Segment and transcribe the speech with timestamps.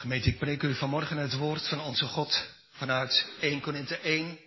[0.00, 4.38] Gemeente, ik preek u vanmorgen het woord van onze God vanuit 1 Korinthe 1,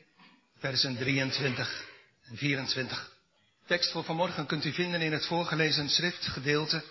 [0.58, 1.86] versen 23
[2.24, 3.12] en 24.
[3.66, 6.84] Tekst voor vanmorgen kunt u vinden in het voorgelezen schriftgedeelte,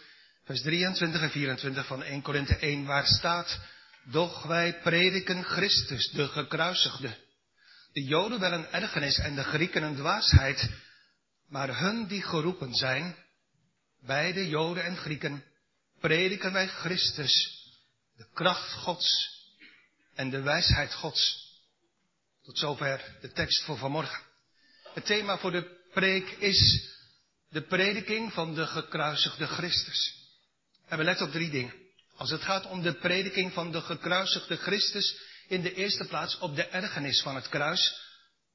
[0.45, 3.59] vers 23 en 24 van 1 Korinthe 1, waar staat,
[4.05, 7.17] doch wij prediken Christus, de gekruisigde.
[7.93, 10.71] De Joden wel een ergernis en de Grieken een dwaasheid,
[11.49, 13.17] maar hun die geroepen zijn,
[14.01, 15.45] beide Joden en Grieken,
[16.01, 17.62] prediken wij Christus,
[18.23, 19.31] de kracht Gods
[20.15, 21.51] en de wijsheid Gods.
[22.43, 24.23] Tot zover de tekst voor vanmorgen.
[24.95, 26.91] Het thema voor de preek is
[27.49, 30.15] de prediking van de gekruisigde Christus.
[30.89, 31.75] En we letten op drie dingen.
[32.17, 35.17] Als het gaat om de prediking van de gekruisigde Christus,
[35.49, 38.01] in de eerste plaats op de ergernis van het kruis.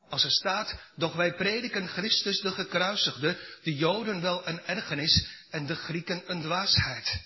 [0.09, 5.65] Als er staat, doch wij prediken Christus de gekruisigde, de Joden wel een ergernis en
[5.65, 7.21] de Grieken een dwaasheid.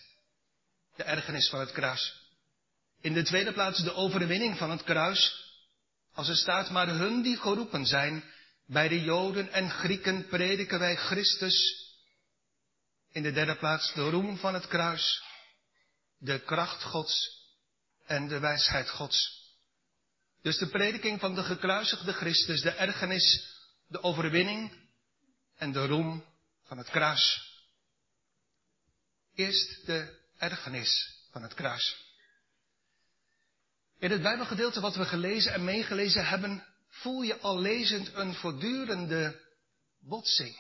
[0.96, 2.21] De ergernis van het kruis.
[3.02, 5.50] In de tweede plaats de overwinning van het kruis.
[6.14, 8.24] Als er staat, maar hun die geroepen zijn,
[8.66, 11.86] bij de Joden en Grieken prediken wij Christus.
[13.12, 15.22] In de derde plaats de roem van het kruis,
[16.18, 17.40] de kracht Gods
[18.06, 19.40] en de wijsheid Gods.
[20.42, 23.56] Dus de prediking van de gekruisigde Christus, de ergernis,
[23.88, 24.74] de overwinning
[25.58, 26.26] en de roem
[26.64, 27.50] van het kruis.
[29.36, 32.11] Eerst de ergernis van het kruis.
[34.02, 39.40] In het Bijbelgedeelte wat we gelezen en meegelezen hebben, voel je al lezend een voortdurende
[40.00, 40.56] botsing.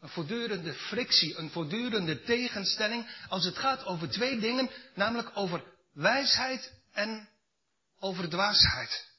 [0.00, 6.72] Een voortdurende frictie, een voortdurende tegenstelling als het gaat over twee dingen, namelijk over wijsheid
[6.92, 7.28] en
[7.98, 9.10] over dwaasheid.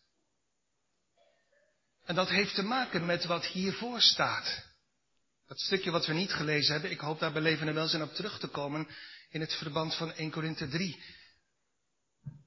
[2.06, 4.66] En dat heeft te maken met wat hiervoor staat.
[5.48, 8.14] Dat stukje wat we niet gelezen hebben, ik hoop daar bij leven en welzijn op
[8.14, 8.88] terug te komen
[9.30, 11.22] in het verband van 1 Korinthe 3.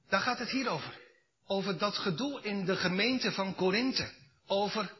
[0.09, 0.99] Daar gaat het hier over.
[1.45, 4.13] Over dat gedoe in de gemeente van Korinthe.
[4.45, 4.93] Over,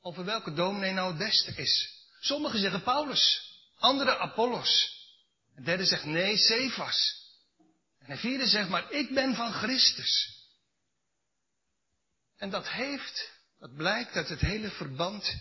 [0.00, 2.00] over welke dominee nou het beste is.
[2.20, 5.00] Sommigen zeggen Paulus, anderen Apollos.
[5.54, 7.20] Een derde zegt nee, Cephas.
[7.98, 10.40] En vierde zegt maar ik ben van Christus.
[12.36, 15.34] En dat heeft, dat blijkt uit het hele verband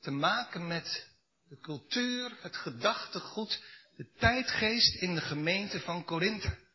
[0.00, 1.06] te maken met
[1.48, 3.62] de cultuur, het gedachtegoed,
[3.96, 6.65] de tijdgeest in de gemeente van Korinthe.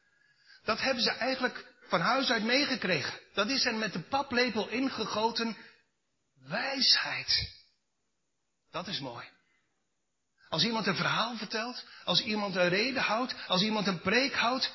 [0.63, 3.19] Dat hebben ze eigenlijk van huis uit meegekregen.
[3.33, 5.57] Dat is hen met de paplepel ingegoten
[6.47, 7.51] wijsheid.
[8.71, 9.27] Dat is mooi.
[10.49, 14.71] Als iemand een verhaal vertelt, als iemand een reden houdt, als iemand een preek houdt,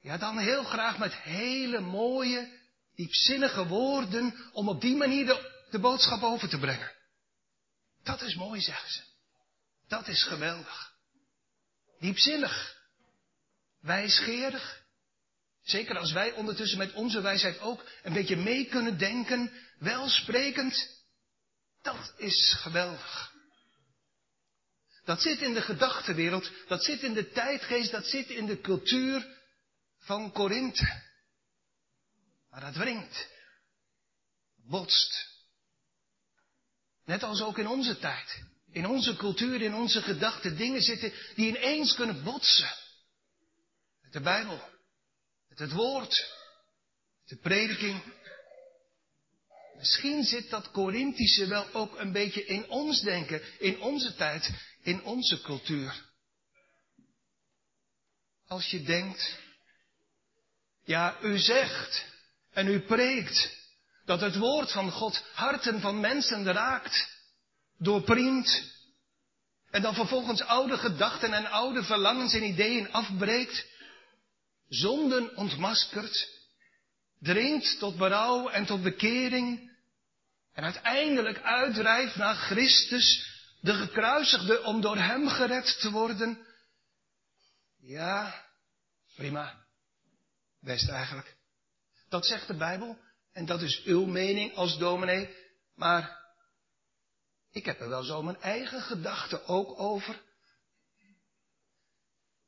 [0.00, 2.58] ja dan heel graag met hele mooie,
[2.94, 6.92] diepzinnige woorden om op die manier de, de boodschap over te brengen.
[8.02, 9.02] Dat is mooi, zeggen ze.
[9.88, 10.92] Dat is geweldig.
[11.98, 12.77] Diepzinnig.
[13.88, 14.82] Wijsgerig.
[15.62, 20.96] Zeker als wij ondertussen met onze wijsheid ook een beetje mee kunnen denken, welsprekend.
[21.82, 23.32] Dat is geweldig.
[25.04, 29.26] Dat zit in de gedachtenwereld, dat zit in de tijdgeest, dat zit in de cultuur
[29.98, 31.02] van Korinthe.
[32.50, 33.28] Maar dat wringt,
[34.56, 35.26] botst.
[37.04, 38.42] Net als ook in onze tijd.
[38.70, 42.86] In onze cultuur, in onze gedachten, dingen zitten die ineens kunnen botsen.
[44.08, 44.60] Met de Bijbel,
[45.48, 46.32] met het woord,
[47.24, 48.02] de prediking.
[49.76, 54.50] Misschien zit dat Corinthische wel ook een beetje in ons denken, in onze tijd,
[54.82, 56.04] in onze cultuur.
[58.46, 59.38] Als je denkt,
[60.84, 62.04] ja, u zegt
[62.50, 63.56] en u preekt
[64.04, 67.08] dat het woord van God harten van mensen raakt,
[67.78, 68.62] doorpriemt,
[69.70, 73.76] en dan vervolgens oude gedachten en oude verlangens en ideeën afbreekt,
[74.68, 76.28] zonden ontmaskert,
[77.18, 79.68] dringt tot berouw en tot bekering,
[80.52, 83.26] en uiteindelijk uitdrijft naar Christus,
[83.60, 86.46] de gekruisigde, om door hem gered te worden.
[87.80, 88.44] Ja,
[89.14, 89.66] prima.
[90.60, 91.36] Best eigenlijk.
[92.08, 92.98] Dat zegt de Bijbel.
[93.32, 95.36] En dat is uw mening als dominee.
[95.74, 96.18] Maar
[97.50, 100.22] ik heb er wel zo mijn eigen gedachten ook over.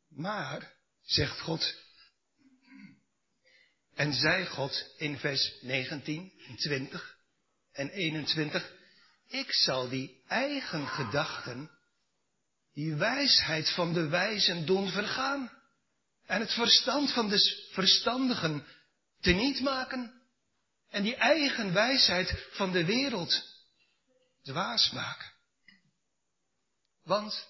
[0.09, 0.73] Maar,
[1.03, 1.75] zegt God.
[4.01, 7.17] En zei God in vers 19, 20
[7.73, 8.73] en 21.
[9.27, 11.71] Ik zal die eigen gedachten,
[12.73, 15.51] die wijsheid van de wijzen doen vergaan.
[16.27, 18.67] En het verstand van de verstandigen
[19.21, 20.23] teniet maken.
[20.89, 23.43] En die eigen wijsheid van de wereld
[24.43, 25.33] dwaas maken.
[27.03, 27.49] Want,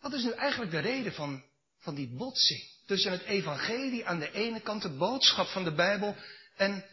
[0.00, 1.44] wat is nu eigenlijk de reden van,
[1.78, 2.71] van die botsing?
[2.92, 6.16] Tussen het evangelie aan de ene kant, de boodschap van de Bijbel,
[6.56, 6.84] en,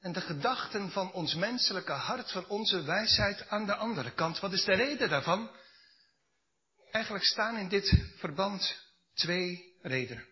[0.00, 4.40] en de gedachten van ons menselijke hart, van onze wijsheid aan de andere kant.
[4.40, 5.50] Wat is de reden daarvan?
[6.90, 8.76] Eigenlijk staan in dit verband
[9.14, 10.26] twee redenen.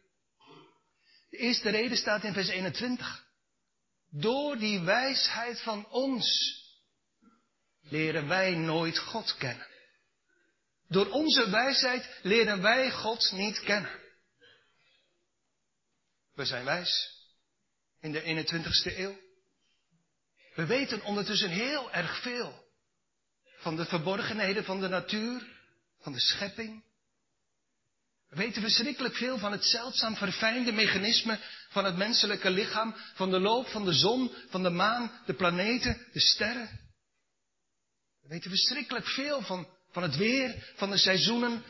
[1.31, 3.25] De eerste reden staat in vers 21.
[4.11, 6.57] Door die wijsheid van ons
[7.81, 9.67] leren wij nooit God kennen.
[10.89, 14.00] Door onze wijsheid leren wij God niet kennen.
[16.35, 17.19] We zijn wijs
[18.01, 19.19] in de 21ste eeuw.
[20.55, 22.69] We weten ondertussen heel erg veel
[23.59, 25.47] van de verborgenheden van de natuur,
[26.01, 26.85] van de schepping.
[28.29, 31.39] We weten verschrikkelijk veel van het zeldzaam verfijnde mechanisme
[31.69, 36.07] van het menselijke lichaam, van de loop van de zon, van de maan, de planeten,
[36.13, 36.81] de sterren.
[38.21, 41.65] We weten verschrikkelijk veel van, van het weer, van de seizoenen.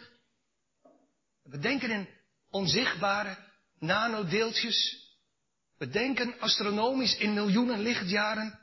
[1.43, 2.09] We denken in
[2.51, 3.50] onzichtbare
[3.81, 5.09] nanodeeltjes.
[5.77, 8.61] We denken astronomisch in miljoenen lichtjaren.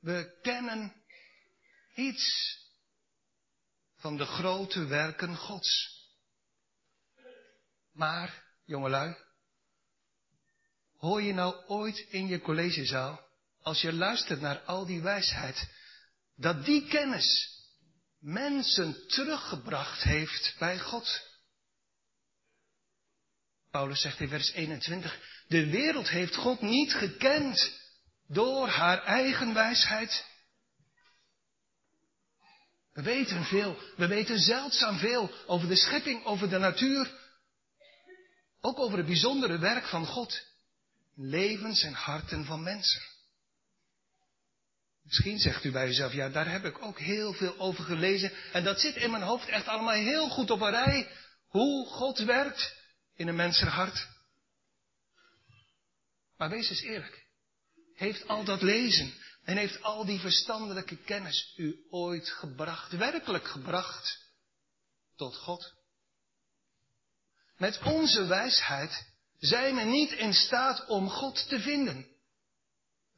[0.00, 0.92] We kennen
[1.94, 2.56] iets
[3.96, 5.96] van de grote werken Gods.
[7.92, 9.16] Maar, jongelui,
[10.96, 13.26] hoor je nou ooit in je collegezaal,
[13.62, 15.68] als je luistert naar al die wijsheid,
[16.36, 17.56] dat die kennis
[18.18, 21.27] mensen teruggebracht heeft bij God?
[23.70, 27.72] Paulus zegt in vers 21, de wereld heeft God niet gekend
[28.26, 30.26] door haar eigen wijsheid.
[32.92, 37.10] We weten veel, we weten zeldzaam veel over de schepping, over de natuur,
[38.60, 40.46] ook over het bijzondere werk van God
[41.14, 43.02] levens en harten van mensen.
[45.02, 48.64] Misschien zegt u bij uzelf, ja, daar heb ik ook heel veel over gelezen en
[48.64, 51.08] dat zit in mijn hoofd echt allemaal heel goed op een rij.
[51.48, 52.77] Hoe God werkt
[53.18, 54.08] in een mensenhart.
[56.36, 57.26] Maar wees eens eerlijk.
[57.94, 64.18] Heeft al dat lezen en heeft al die verstandelijke kennis u ooit gebracht, werkelijk gebracht,
[65.16, 65.74] tot God?
[67.56, 69.06] Met onze wijsheid
[69.38, 72.06] zijn we niet in staat om God te vinden.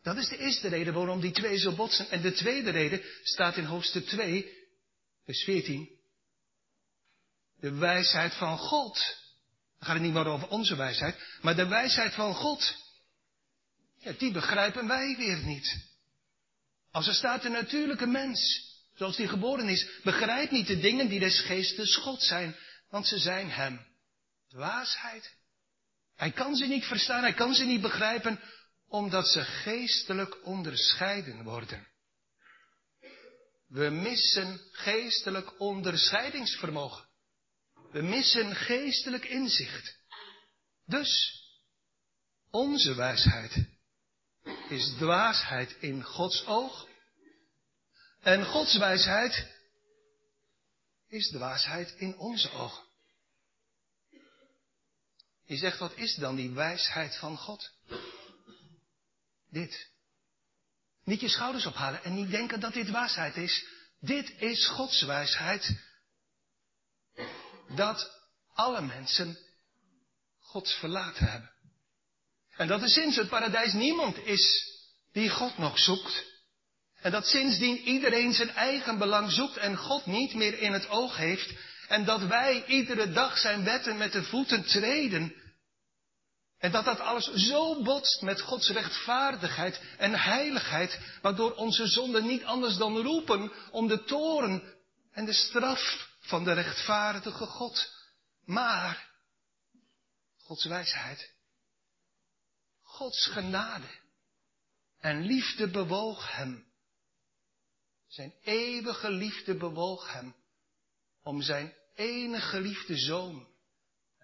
[0.02, 2.10] Dat is de eerste reden waarom die twee zo botsen.
[2.10, 4.68] En de tweede reden staat in hoofdstuk 2,
[5.24, 5.98] vers 14.
[7.56, 9.19] De wijsheid van God.
[9.80, 12.76] Dan gaat het niet meer over onze wijsheid, maar de wijsheid van God.
[13.98, 15.88] Ja, die begrijpen wij weer niet.
[16.90, 21.20] Als er staat een natuurlijke mens, zoals die geboren is, begrijpt niet de dingen die
[21.20, 22.56] des geestes God zijn,
[22.90, 23.86] want ze zijn hem
[24.48, 25.36] dwaasheid.
[26.16, 28.40] Hij kan ze niet verstaan, hij kan ze niet begrijpen,
[28.88, 31.88] omdat ze geestelijk onderscheiden worden.
[33.68, 37.09] We missen geestelijk onderscheidingsvermogen.
[37.90, 39.98] We missen geestelijk inzicht.
[40.86, 41.42] Dus,
[42.50, 43.64] onze wijsheid
[44.68, 46.88] is dwaasheid in Gods oog.
[48.20, 49.46] En Gods wijsheid
[51.08, 52.84] is dwaasheid in onze ogen.
[55.44, 57.70] Je zegt, wat is dan die wijsheid van God?
[59.48, 59.90] Dit.
[61.04, 63.66] Niet je schouders ophalen en niet denken dat dit wijsheid is.
[64.00, 65.89] Dit is Gods wijsheid.
[67.74, 68.10] Dat
[68.54, 69.38] alle mensen
[70.38, 71.50] Gods verlaten hebben.
[72.56, 74.68] En dat er sinds het paradijs niemand is
[75.12, 76.28] die God nog zoekt.
[77.00, 81.16] En dat sindsdien iedereen zijn eigen belang zoekt en God niet meer in het oog
[81.16, 81.52] heeft.
[81.88, 85.34] En dat wij iedere dag zijn wetten met de voeten treden.
[86.58, 92.44] En dat dat alles zo botst met Gods rechtvaardigheid en heiligheid, waardoor onze zonden niet
[92.44, 94.62] anders dan roepen om de toren
[95.12, 97.92] en de straf van de rechtvaardige God.
[98.44, 99.10] Maar
[100.36, 101.34] Gods wijsheid,
[102.82, 103.98] Gods genade
[104.98, 106.68] en liefde bewoog hem.
[108.06, 110.34] Zijn eeuwige liefde bewoog hem
[111.22, 113.50] om zijn enige geliefde zoon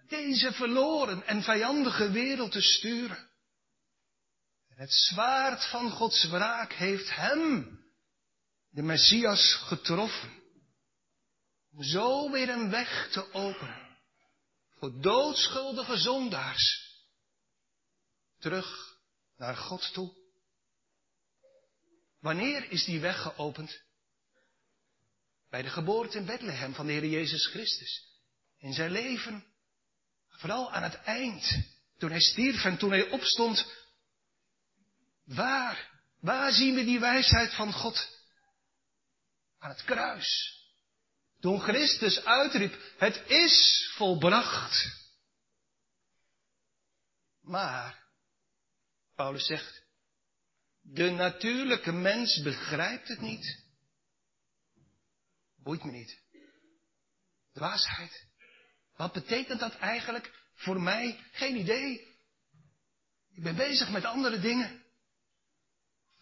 [0.07, 3.29] deze verloren en vijandige wereld te sturen.
[4.67, 7.79] het zwaard van Gods wraak heeft hem,
[8.69, 10.43] de Messias, getroffen.
[11.79, 13.97] Zo weer een weg te openen
[14.77, 16.95] voor doodschuldige zondaars.
[18.39, 18.97] Terug
[19.37, 20.15] naar God toe.
[22.19, 23.81] Wanneer is die weg geopend?
[25.49, 28.05] Bij de geboorte in Bethlehem van de Heer Jezus Christus.
[28.57, 29.45] In zijn leven
[30.37, 31.63] Vooral aan het eind,
[31.97, 33.71] toen hij stierf en toen hij opstond.
[35.23, 38.09] Waar, waar zien we die wijsheid van God?
[39.59, 40.56] Aan het kruis.
[41.39, 44.95] Toen Christus uitriep, het is volbracht.
[47.41, 48.03] Maar,
[49.15, 49.83] Paulus zegt,
[50.81, 53.65] de natuurlijke mens begrijpt het niet.
[55.55, 56.21] Boeit me niet.
[57.53, 58.25] Dwaasheid.
[58.95, 61.23] Wat betekent dat eigenlijk voor mij?
[61.31, 62.15] Geen idee.
[63.33, 64.85] Ik ben bezig met andere dingen.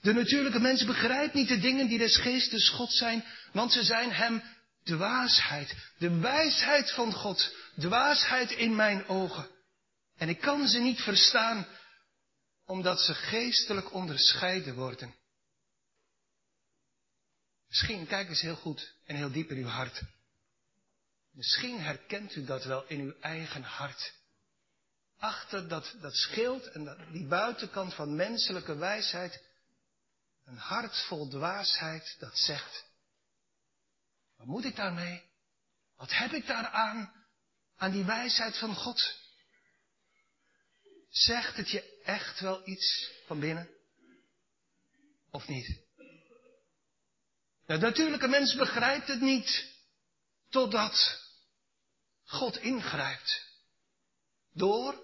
[0.01, 4.11] De natuurlijke mens begrijpt niet de dingen die des geestes God zijn, want ze zijn
[4.11, 4.43] hem
[4.85, 5.75] dwaasheid.
[5.97, 9.49] De wijsheid van God, dwaasheid in mijn ogen.
[10.17, 11.67] En ik kan ze niet verstaan,
[12.65, 15.15] omdat ze geestelijk onderscheiden worden.
[17.67, 20.01] Misschien, kijk eens heel goed en heel diep in uw hart.
[21.31, 24.13] Misschien herkent u dat wel in uw eigen hart.
[25.17, 29.41] Achter dat, dat schild en dat, die buitenkant van menselijke wijsheid,
[30.45, 32.85] een hart vol dwaasheid dat zegt,
[34.37, 35.21] wat moet ik daarmee?
[35.95, 37.13] Wat heb ik daaraan,
[37.75, 39.23] aan die wijsheid van God?
[41.09, 43.69] Zegt het je echt wel iets van binnen?
[45.31, 45.83] Of niet?
[47.65, 49.73] De natuurlijke mens begrijpt het niet,
[50.49, 51.21] totdat
[52.25, 53.43] God ingrijpt.
[54.53, 55.03] Door,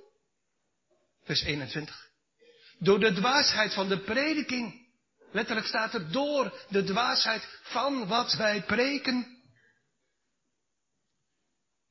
[1.24, 2.10] vers 21,
[2.80, 4.81] door de dwaasheid van de prediking.
[5.32, 9.42] Letterlijk staat er door de dwaasheid van wat wij preken.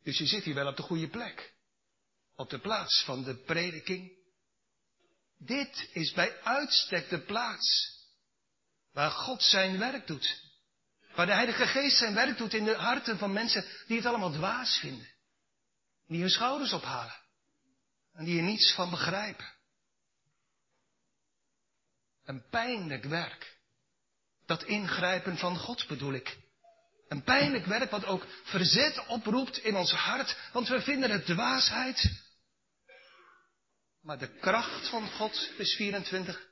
[0.03, 1.53] Dus je zit hier wel op de goede plek.
[2.37, 4.19] Op de plaats van de prediking.
[5.39, 7.99] Dit is bij uitstek de plaats
[8.93, 10.49] waar God zijn werk doet.
[11.15, 14.33] Waar de Heilige Geest zijn werk doet in de harten van mensen die het allemaal
[14.33, 15.09] dwaas vinden.
[16.07, 17.17] Die hun schouders ophalen.
[18.13, 19.60] En die er niets van begrijpen.
[22.31, 23.57] Een pijnlijk werk.
[24.47, 26.39] Dat ingrijpen van God bedoel ik.
[27.09, 32.11] Een pijnlijk werk wat ook verzet oproept in ons hart, want we vinden het dwaasheid.
[34.03, 36.47] Maar de kracht van God, vers 24,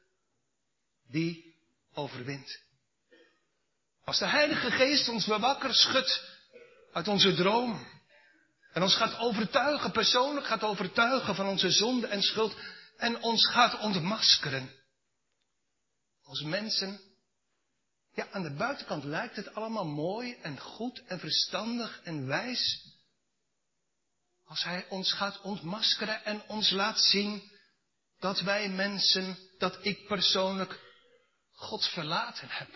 [1.08, 1.54] die
[1.92, 2.60] overwint.
[4.04, 6.24] Als de Heilige Geest ons weer wakker schudt
[6.92, 7.86] uit onze droom.
[8.72, 12.56] En ons gaat overtuigen, persoonlijk gaat overtuigen van onze zonde en schuld.
[12.96, 14.77] En ons gaat ontmaskeren.
[16.28, 17.00] Als mensen,
[18.14, 22.84] ja, aan de buitenkant lijkt het allemaal mooi en goed en verstandig en wijs.
[24.44, 27.50] Als Hij ons gaat ontmaskeren en ons laat zien
[28.18, 30.80] dat wij mensen, dat ik persoonlijk
[31.52, 32.68] God verlaten heb.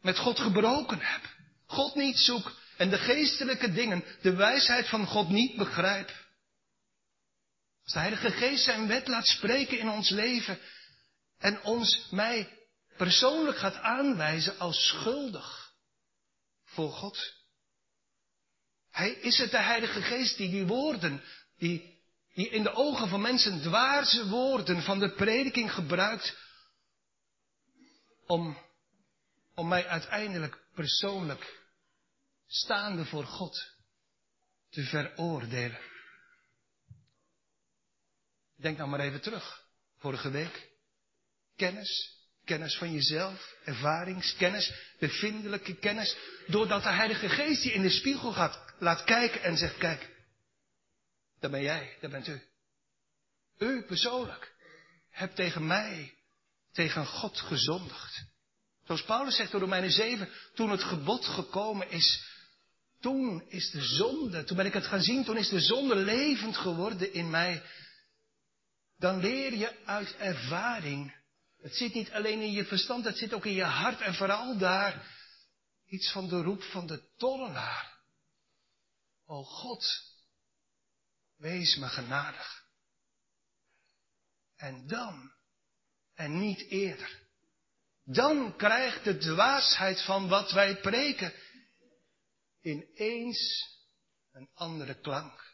[0.00, 1.34] Met God gebroken heb.
[1.66, 6.08] God niet zoek en de geestelijke dingen, de wijsheid van God niet begrijp.
[7.82, 10.58] Als de Heilige Geest zijn wet laat spreken in ons leven
[11.38, 12.55] en ons, mij
[12.96, 15.72] persoonlijk gaat aanwijzen als schuldig
[16.64, 17.34] voor God.
[18.90, 21.22] Hij is het de Heilige Geest die die woorden,
[21.56, 22.02] die,
[22.34, 26.36] die in de ogen van mensen dwaarse woorden van de prediking gebruikt
[28.26, 28.58] om,
[29.54, 31.64] om mij uiteindelijk persoonlijk
[32.46, 33.74] staande voor God
[34.68, 35.80] te veroordelen.
[38.56, 39.64] Denk nou maar even terug.
[39.96, 40.70] Vorige week.
[41.56, 42.15] Kennis.
[42.46, 43.54] Kennis van jezelf.
[43.64, 44.72] Ervaringskennis.
[44.98, 46.16] Bevindelijke kennis.
[46.46, 50.10] Doordat de Heilige Geest je in de spiegel gaat, laat kijken en zegt, kijk.
[51.40, 51.96] Dat ben jij.
[52.00, 52.42] Dat bent u.
[53.58, 54.54] U persoonlijk
[55.10, 56.14] hebt tegen mij,
[56.72, 58.24] tegen God gezondigd.
[58.84, 62.24] Zoals Paulus zegt door Romeinen 7, toen het gebod gekomen is,
[63.00, 66.56] toen is de zonde, toen ben ik het gaan zien, toen is de zonde levend
[66.56, 67.62] geworden in mij.
[68.98, 71.14] Dan leer je uit ervaring.
[71.58, 74.58] Het zit niet alleen in je verstand, het zit ook in je hart en vooral
[74.58, 75.14] daar
[75.86, 78.00] iets van de roep van de tollenaar.
[79.24, 79.84] O God,
[81.36, 82.64] wees me genadig.
[84.56, 85.32] En dan,
[86.14, 87.26] en niet eerder,
[88.04, 91.32] dan krijgt de dwaasheid van wat wij preken
[92.60, 93.64] ineens
[94.32, 95.45] een andere klank.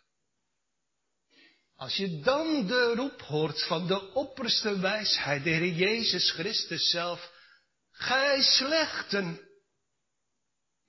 [1.83, 7.31] Als je dan de roep hoort van de opperste wijsheid, de Heer Jezus Christus zelf,
[7.91, 9.41] gij slechten.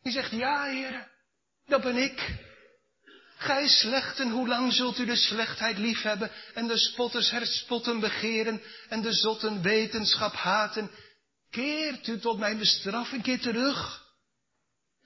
[0.01, 1.12] Je zegt, ja Heer,
[1.65, 2.39] dat ben ik.
[3.38, 9.01] Gij slechten, hoe lang zult u de slechtheid liefhebben en de spotters herspotten begeren en
[9.01, 10.91] de zotten wetenschap haten?
[11.50, 14.03] Keert u tot mijn bestraffing keer terug.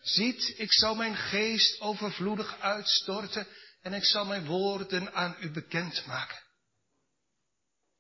[0.02, 3.48] Ziet, ik zal mijn geest overvloedig uitstorten
[3.88, 6.44] en ik zal mijn woorden aan u bekendmaken.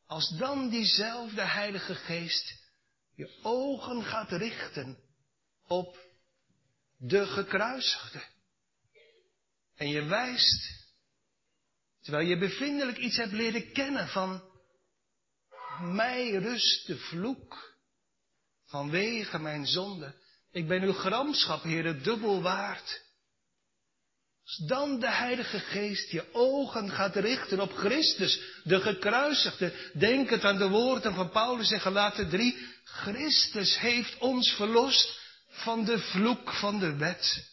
[0.05, 2.53] Als dan diezelfde Heilige Geest
[3.15, 4.97] je ogen gaat richten
[5.67, 5.97] op
[6.97, 8.23] de gekruisigde.
[9.75, 10.87] En je wijst,
[12.01, 14.43] terwijl je bevindelijk iets hebt leren kennen van
[15.81, 17.77] mij rust de vloek
[18.65, 20.15] vanwege mijn zonde.
[20.51, 23.06] Ik ben uw gramschap, Heere, dubbel waard.
[24.47, 30.57] Als dan de Heilige Geest je ogen gaat richten op Christus, de gekruisigde, denkend aan
[30.57, 36.79] de woorden van Paulus in Galaten 3, Christus heeft ons verlost van de vloek van
[36.79, 37.51] de wet.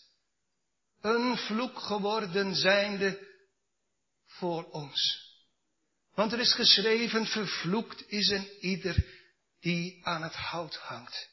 [1.00, 3.18] Een vloek geworden zijnde
[4.26, 5.22] voor ons.
[6.14, 9.06] Want er is geschreven, vervloekt is een ieder
[9.60, 11.28] die aan het hout hangt.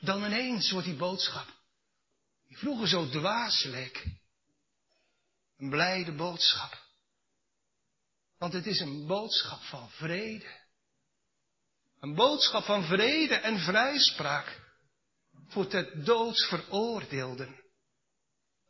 [0.00, 1.59] Dan ineens wordt die boodschap,
[2.50, 3.08] die vroeger zo
[3.70, 4.06] leek,
[5.56, 6.88] een blijde boodschap.
[8.38, 10.58] Want het is een boodschap van vrede.
[12.00, 14.60] Een boodschap van vrede en vrijspraak
[15.46, 17.60] voor ter doods veroordeelden.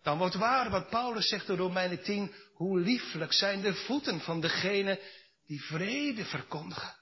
[0.03, 4.41] Dan wordt waar wat Paulus zegt in Romeinen 10, hoe lieflijk zijn de voeten van
[4.41, 5.01] degene
[5.47, 6.97] die vrede verkondigen,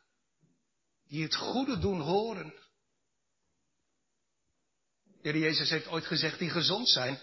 [1.07, 2.55] die het goede doen horen.
[5.23, 7.19] De Heer Jezus heeft ooit gezegd, die gezond zijn,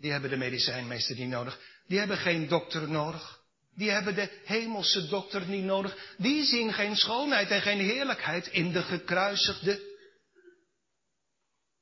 [0.00, 1.60] die hebben de medicijnmeester niet nodig.
[1.86, 3.40] Die hebben geen dokter nodig.
[3.74, 6.14] Die hebben de hemelse dokter niet nodig.
[6.18, 9.90] Die zien geen schoonheid en geen heerlijkheid in de gekruisigde.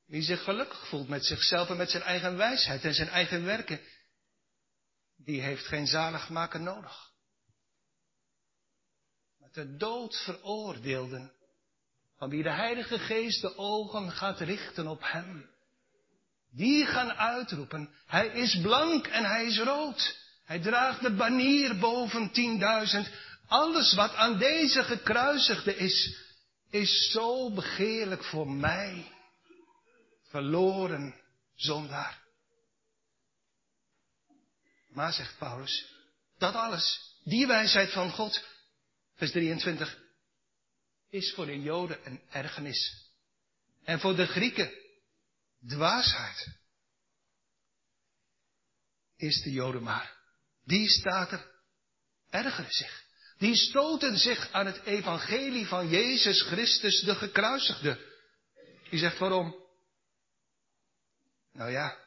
[0.07, 3.81] Wie zich gelukkig voelt met zichzelf en met zijn eigen wijsheid en zijn eigen werken,
[5.17, 7.11] die heeft geen zaligmaker nodig.
[9.39, 11.33] Met de dood veroordeelden,
[12.21, 15.51] van wie de Heilige Geest de ogen gaat richten op hem.
[16.51, 20.19] Die gaan uitroepen, hij is blank en hij is rood.
[20.45, 23.11] Hij draagt de banier boven tienduizend.
[23.47, 26.17] Alles wat aan deze gekruisigde is,
[26.71, 29.13] is zo begeerlijk voor mij.
[30.29, 31.15] Verloren
[31.55, 32.23] zondaar.
[34.89, 35.95] Maar, zegt Paulus,
[36.39, 38.45] dat alles, die wijsheid van God,
[39.15, 39.99] vers 23,
[41.11, 43.09] is voor de Joden een ergernis.
[43.85, 44.73] En voor de Grieken
[45.67, 46.49] dwaasheid.
[49.17, 50.19] Is de Joden maar.
[50.65, 51.51] Die staat er,
[52.31, 53.05] ergeren zich.
[53.39, 58.09] Die stoten zich aan het evangelie van Jezus Christus, de gekruisigde.
[58.91, 59.55] Die zegt waarom?
[61.53, 61.99] Nou ja,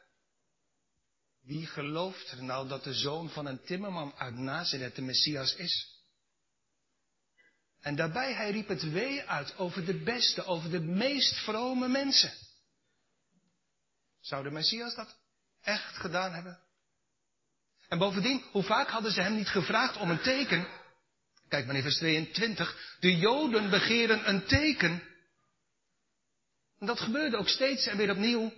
[1.42, 5.93] wie gelooft er nou dat de zoon van een timmerman uit Nazareth de Messias is?
[7.84, 12.32] En daarbij, hij riep het wee uit over de beste, over de meest vrome mensen.
[14.20, 15.16] Zou de Messias dat
[15.62, 16.58] echt gedaan hebben?
[17.88, 20.66] En bovendien, hoe vaak hadden ze hem niet gevraagd om een teken?
[21.48, 22.96] Kijk maar in vers 22.
[23.00, 25.02] De Joden begeren een teken.
[26.78, 28.52] En dat gebeurde ook steeds en weer opnieuw.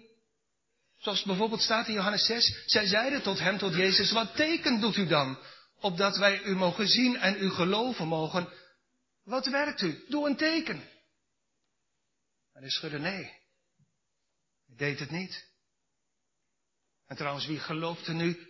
[0.99, 2.62] Zoals bijvoorbeeld staat in Johannes 6.
[2.67, 5.39] Zij zeiden tot hem, tot Jezus, wat teken doet u dan?
[5.81, 8.49] Opdat wij u mogen zien en u geloven mogen.
[9.27, 10.05] Wat werkt u?
[10.09, 10.89] Doe een teken.
[12.53, 13.25] En hij schudde nee.
[14.67, 15.49] Hij deed het niet.
[17.07, 18.49] En trouwens, wie gelooft er nu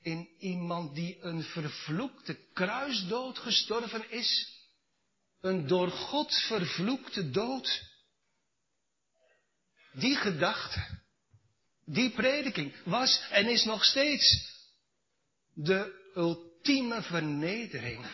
[0.00, 4.56] in iemand die een vervloekte kruisdood gestorven is?
[5.40, 7.82] Een door God vervloekte dood?
[9.92, 10.86] Die gedachte
[11.84, 14.56] die prediking was en is nog steeds
[15.52, 18.06] de ultieme vernedering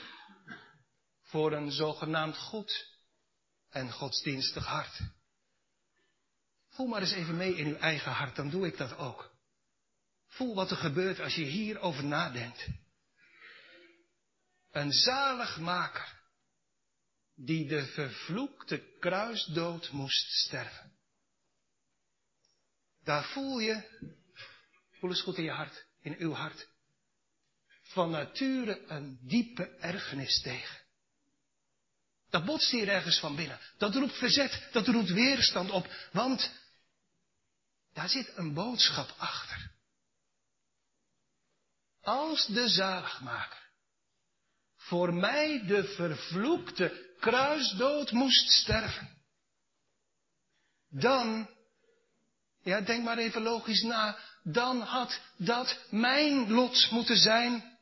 [1.35, 2.99] voor een zogenaamd goed
[3.70, 5.01] en godsdienstig hart.
[6.68, 9.37] Voel maar eens even mee in uw eigen hart, dan doe ik dat ook.
[10.27, 12.66] Voel wat er gebeurt als je hierover nadenkt.
[14.70, 16.20] Een zaligmaker
[17.35, 20.92] die de vervloekte kruisdood moest sterven.
[23.03, 23.99] Daar voel je,
[24.90, 26.68] voel eens goed in je hart, in uw hart,
[27.81, 30.84] van nature een diepe ergernis tegen.
[32.35, 33.61] Dat botst hier ergens van binnen.
[33.79, 36.51] Dat roept verzet, dat roept weerstand op, want
[37.92, 39.70] daar zit een boodschap achter.
[42.03, 43.70] Als de zaligmaker
[44.77, 49.23] voor mij de vervloekte kruisdood moest sterven,
[50.88, 51.51] dan
[52.62, 54.18] ja, denk maar even logisch na.
[54.42, 57.74] Dan had dat mijn lot moeten zijn.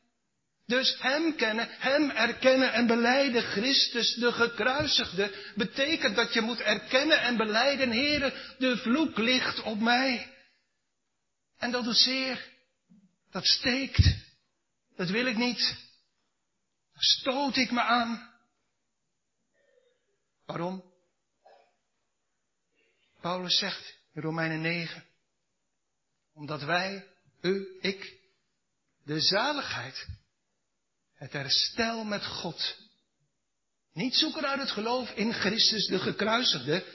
[0.73, 7.21] Dus hem kennen, hem erkennen en beleiden, Christus de gekruisigde, betekent dat je moet erkennen
[7.21, 10.33] en beleiden, Heere, de vloek ligt op mij.
[11.57, 12.49] En dat doet zeer,
[13.31, 14.15] dat steekt,
[14.95, 15.59] dat wil ik niet,
[16.93, 18.33] daar stoot ik me aan.
[20.45, 20.83] Waarom?
[23.21, 25.05] Paulus zegt, in Romeinen 9.
[26.33, 27.07] Omdat wij,
[27.41, 28.19] u, ik,
[29.03, 30.21] de zaligheid,
[31.23, 32.77] het herstel met God
[33.93, 36.85] Niet zoeken uit het geloof in Christus de gekruisigde,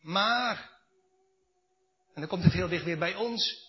[0.00, 0.70] maar,
[2.14, 3.66] en dan komt het heel dicht weer bij ons,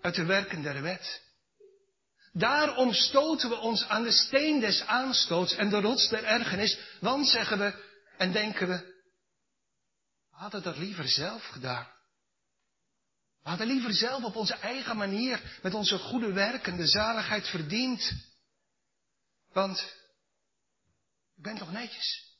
[0.00, 1.22] uit de werken der wet.
[2.32, 7.28] Daarom stoten we ons aan de steen des aanstoots en de rots der ergernis, want
[7.28, 7.84] zeggen we
[8.18, 8.76] en denken we,
[10.30, 11.86] we hadden dat liever zelf gedaan.
[13.42, 18.30] We hadden liever zelf op onze eigen manier, met onze goede werken, de zaligheid verdiend.
[19.52, 19.78] Want
[21.36, 22.36] ik ben toch netjes.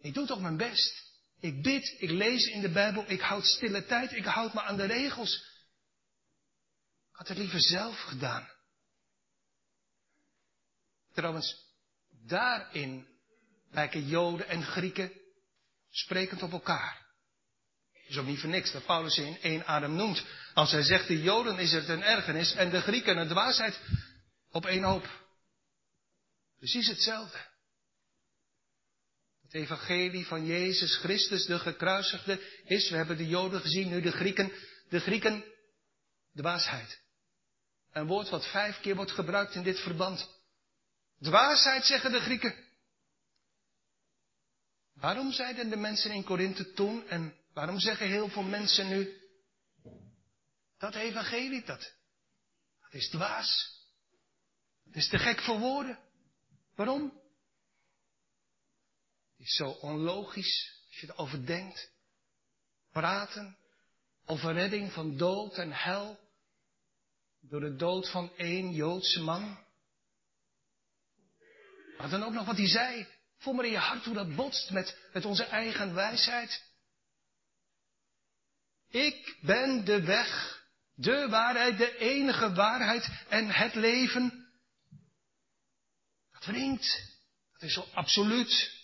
[0.00, 1.08] Ik doe toch mijn best.
[1.40, 4.76] Ik bid, ik lees in de Bijbel, ik houd stille tijd, ik houd me aan
[4.76, 5.36] de regels.
[7.10, 8.48] Ik had het liever zelf gedaan.
[11.12, 11.56] Trouwens,
[12.26, 13.06] daarin
[13.70, 15.12] lijken Joden en Grieken
[15.90, 17.08] sprekend op elkaar.
[18.06, 20.24] Is ook niet voor niks dat Paulus ze in één adem noemt.
[20.54, 23.80] Als hij zegt de Joden is het een ergernis en de Grieken een dwaasheid
[24.50, 25.08] op één hoop.
[26.60, 27.38] Precies hetzelfde.
[29.42, 34.10] Het evangelie van Jezus Christus, de gekruisigde, is, we hebben de Joden gezien, nu de
[34.10, 34.52] Grieken,
[34.88, 35.44] de Grieken,
[36.34, 37.00] dwaasheid.
[37.92, 40.28] Een woord wat vijf keer wordt gebruikt in dit verband.
[41.20, 42.54] Dwaasheid, zeggen de Grieken.
[44.94, 49.20] Waarom zeiden de mensen in Korinthe toen en waarom zeggen heel veel mensen nu
[50.78, 51.94] dat evangelie dat?
[52.80, 53.78] Dat is dwaas.
[54.84, 56.09] Het is te gek voor woorden.
[56.74, 57.20] Waarom?
[59.36, 61.90] Het is zo onlogisch als je erover denkt.
[62.92, 63.56] Praten
[64.26, 66.18] over redding van dood en hel
[67.40, 69.58] door de dood van één Joodse man.
[71.98, 73.06] Maar dan ook nog wat hij zei.
[73.36, 76.62] Voel maar in je hart hoe dat botst met, met onze eigen wijsheid.
[78.90, 80.62] Ik ben de weg,
[80.94, 84.39] de waarheid, de enige waarheid en het leven.
[86.40, 87.08] Dat.
[87.52, 88.78] Dat is zo absoluut.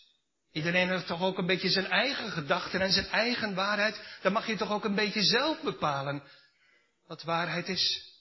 [0.52, 4.00] Iedereen heeft toch ook een beetje zijn eigen gedachten en zijn eigen waarheid.
[4.22, 6.22] Dan mag je toch ook een beetje zelf bepalen
[7.06, 8.14] wat waarheid is.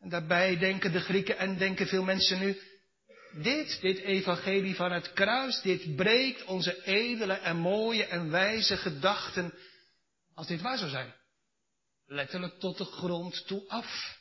[0.00, 2.60] En daarbij denken de Grieken en denken veel mensen nu,
[3.32, 9.54] dit, dit evangelie van het kruis, dit breekt onze edele en mooie en wijze gedachten,
[10.34, 11.14] als dit waar zou zijn,
[12.06, 14.18] letterlijk tot de grond toe af.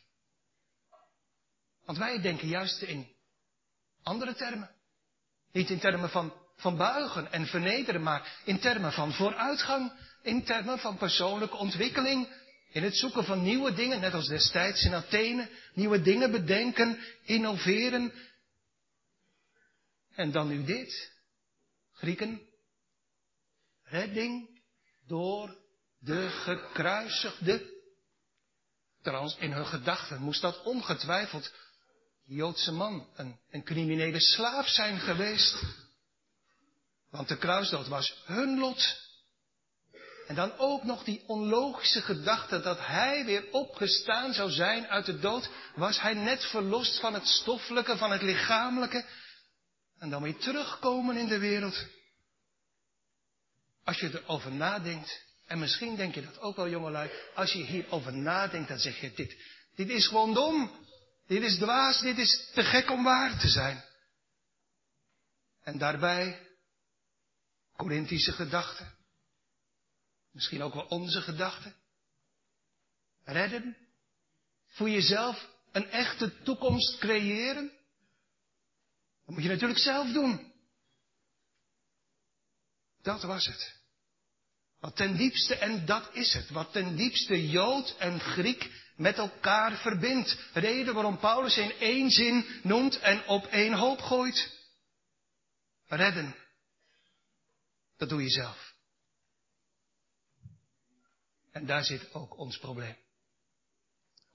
[1.86, 3.18] Want wij denken juist in
[4.04, 4.70] andere termen.
[5.52, 10.80] Niet in termen van, van buigen en vernederen, maar in termen van vooruitgang, in termen
[10.80, 12.28] van persoonlijke ontwikkeling,
[12.72, 18.14] in het zoeken van nieuwe dingen, net als destijds in Athene, nieuwe dingen bedenken, innoveren,
[20.20, 21.12] en dan nu dit.
[21.94, 22.42] Grieken.
[23.84, 24.62] Redding
[25.08, 25.58] door
[26.00, 27.78] de gekruisigde.
[29.02, 31.54] Trouwens, in hun gedachten moest dat ongetwijfeld
[32.30, 35.64] Joodse man, een, een criminele slaaf zijn geweest.
[37.12, 39.08] Want de kruisdood was hun lot.
[40.28, 45.20] En dan ook nog die onlogische gedachte dat hij weer opgestaan zou zijn uit de
[45.20, 45.50] dood.
[45.76, 49.06] Was hij net verlost van het stoffelijke, van het lichamelijke.
[49.98, 51.86] En dan weer terugkomen in de wereld.
[53.84, 58.14] Als je erover nadenkt, en misschien denk je dat ook wel jongelui, als je hierover
[58.14, 59.36] nadenkt, dan zeg je dit,
[59.76, 60.88] dit is gewoon dom.
[61.30, 63.84] Dit is dwaas, dit is te gek om waar te zijn.
[65.62, 66.48] En daarbij
[67.76, 68.98] Corinthische gedachten.
[70.32, 71.76] Misschien ook wel onze gedachten.
[73.24, 73.78] Redden.
[74.66, 77.72] Voor jezelf een echte toekomst creëren.
[79.26, 80.54] Dat moet je natuurlijk zelf doen.
[83.02, 83.76] Dat was het.
[84.80, 89.78] Wat ten diepste, en dat is het, wat ten diepste Jood en Griek met elkaar
[89.78, 90.38] verbindt.
[90.54, 94.58] Reden waarom Paulus in één zin noemt en op één hoop gooit.
[95.86, 96.36] Redden.
[97.98, 98.74] Dat doe je zelf.
[101.52, 102.98] En daar zit ook ons probleem.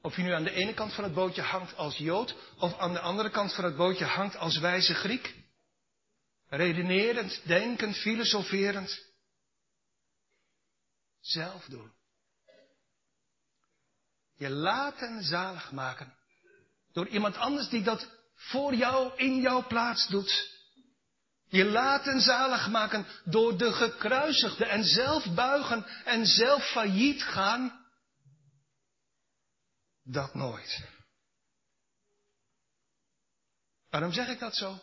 [0.00, 2.92] Of je nu aan de ene kant van het bootje hangt als Jood, of aan
[2.92, 5.35] de andere kant van het bootje hangt als wijze Griek.
[6.48, 9.12] Redenerend, denkend, filosoferend.
[11.20, 11.92] Zelf doen.
[14.36, 16.14] Je laten zalig maken.
[16.92, 20.52] Door iemand anders die dat voor jou in jouw plaats doet.
[21.48, 27.86] Je laten zalig maken door de gekruisigde en zelf buigen en zelf failliet gaan
[30.02, 30.88] dat nooit.
[33.90, 34.78] Waarom zeg ik dat zo?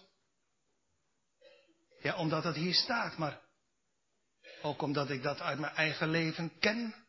[2.01, 3.41] Ja, omdat het hier staat, maar
[4.61, 7.00] ook omdat ik dat uit mijn eigen leven ken.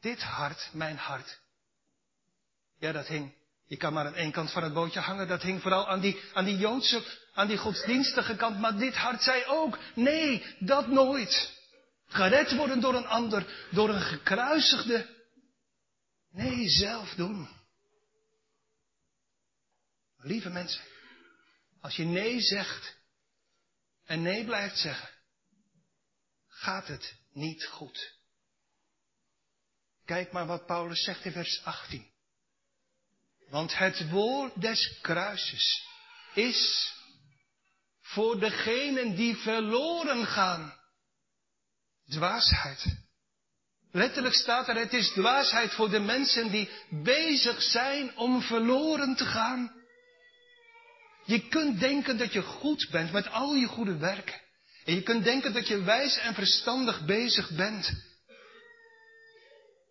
[0.00, 1.38] Dit hart, mijn hart,
[2.78, 3.34] ja, dat hing
[3.68, 5.28] Je kan maar aan één kant van het bootje hangen.
[5.28, 8.58] Dat hing vooral aan die, aan die Joodse, aan die godsdienstige kant.
[8.58, 11.54] Maar dit hart zei ook, nee, dat nooit.
[12.06, 15.14] Gered worden door een ander, door een gekruisigde.
[16.30, 17.48] Nee, zelf doen.
[20.16, 20.82] Lieve mensen,
[21.80, 22.96] als je nee zegt
[24.04, 25.08] en nee blijft zeggen,
[26.48, 28.15] gaat het niet goed.
[30.06, 32.06] Kijk maar wat Paulus zegt in vers 18.
[33.48, 35.84] Want het woord des kruises
[36.34, 36.92] is
[38.00, 40.74] voor degenen die verloren gaan
[42.08, 42.84] dwaasheid.
[43.92, 49.24] Letterlijk staat er, het is dwaasheid voor de mensen die bezig zijn om verloren te
[49.24, 49.74] gaan.
[51.24, 54.40] Je kunt denken dat je goed bent met al je goede werken.
[54.84, 57.90] En je kunt denken dat je wijs en verstandig bezig bent.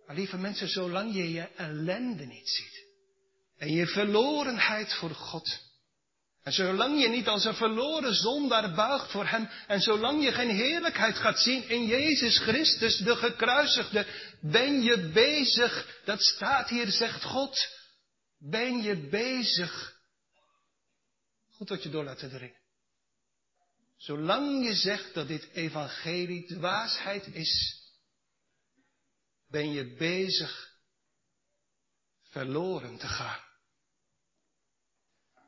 [0.05, 2.83] Maar lieve mensen, zolang je je ellende niet ziet.
[3.57, 5.59] En je verlorenheid voor God.
[6.43, 9.49] En zolang je niet als een verloren zondaar buigt voor Hem.
[9.67, 14.05] En zolang je geen heerlijkheid gaat zien in Jezus Christus, de gekruisigde.
[14.41, 17.67] Ben je bezig, dat staat hier, zegt God.
[18.37, 19.95] Ben je bezig.
[21.51, 22.63] Goed tot je door laten dringen.
[23.97, 27.81] Zolang je zegt dat dit evangelie dwaasheid is,
[29.55, 30.73] ben je bezig
[32.29, 33.39] verloren te gaan.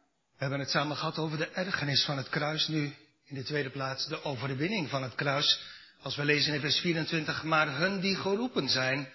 [0.08, 2.68] We hebben het samen gehad over de ergernis van het kruis.
[2.68, 5.62] Nu in de tweede plaats de overwinning van het kruis.
[6.02, 9.14] Als we lezen in vers 24, maar hun die geroepen zijn,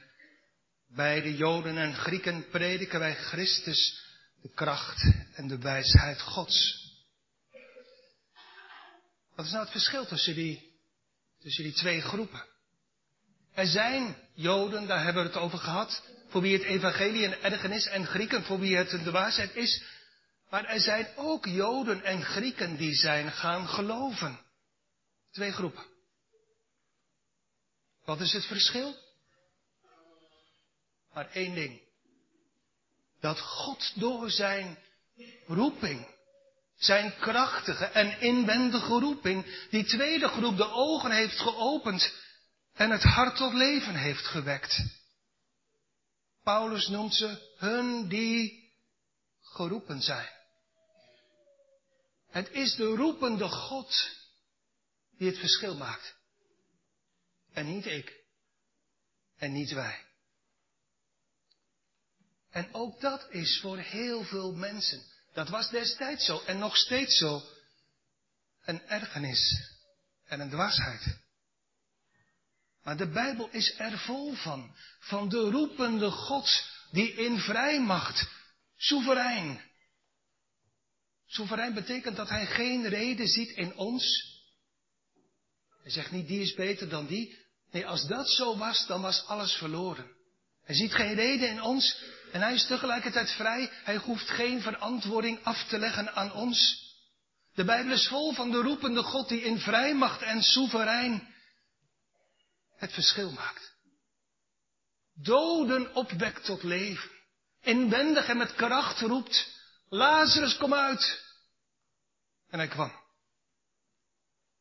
[0.86, 4.04] bij de Joden en Grieken prediken wij Christus,
[4.42, 6.86] de kracht en de wijsheid Gods.
[9.34, 10.80] Wat is nou het verschil tussen die,
[11.38, 12.51] tussen die twee groepen?
[13.54, 17.86] Er zijn Joden, daar hebben we het over gehad, voor wie het evangelie een ergernis
[17.86, 19.82] en Grieken voor wie het de waarheid is.
[20.50, 24.40] Maar er zijn ook Joden en Grieken die zijn gaan geloven.
[25.30, 25.84] Twee groepen.
[28.04, 28.96] Wat is het verschil?
[31.12, 31.80] Maar één ding.
[33.20, 34.78] Dat God door zijn
[35.46, 36.06] roeping,
[36.76, 42.12] zijn krachtige en inwendige roeping, die tweede groep de ogen heeft geopend
[42.72, 44.82] en het hart tot leven heeft gewekt.
[46.42, 48.70] Paulus noemt ze hun die
[49.40, 50.28] geroepen zijn.
[52.30, 54.10] Het is de roepende God
[55.18, 56.14] die het verschil maakt.
[57.52, 58.20] En niet ik.
[59.36, 60.06] En niet wij.
[62.50, 65.02] En ook dat is voor heel veel mensen.
[65.32, 67.42] Dat was destijds zo en nog steeds zo.
[68.64, 69.70] Een ergernis
[70.24, 71.20] en een dwaasheid.
[72.84, 74.74] Maar de Bijbel is er vol van.
[74.98, 78.28] Van de roepende God die in vrijmacht,
[78.76, 79.60] soeverein,
[81.32, 84.30] Soeverein betekent dat hij geen reden ziet in ons.
[85.82, 87.38] Hij zegt niet die is beter dan die.
[87.70, 90.10] Nee, als dat zo was, dan was alles verloren.
[90.64, 93.70] Hij ziet geen reden in ons en hij is tegelijkertijd vrij.
[93.84, 96.90] Hij hoeft geen verantwoording af te leggen aan ons.
[97.54, 101.31] De Bijbel is vol van de roepende God die in vrijmacht en soeverein
[102.82, 103.74] het verschil maakt.
[105.14, 107.10] Doden opwekt tot leven.
[107.60, 109.48] Inwendig en met kracht roept,
[109.88, 111.22] Lazarus kom uit.
[112.48, 112.92] En hij kwam.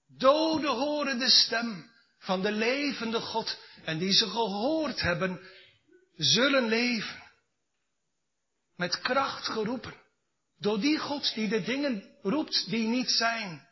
[0.07, 3.57] Doden horen de stem van de levende God.
[3.83, 5.41] En die ze gehoord hebben,
[6.15, 7.23] zullen leven.
[8.75, 10.01] Met kracht geroepen.
[10.57, 13.67] Door die God die de dingen roept die niet zijn.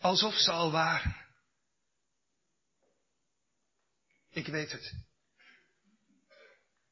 [0.00, 1.23] Alsof ze al waren.
[4.34, 4.92] Ik weet het.